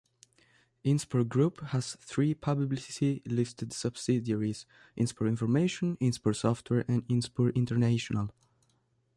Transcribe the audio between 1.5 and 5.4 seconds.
has three publicly listed subsidiaries: Inspur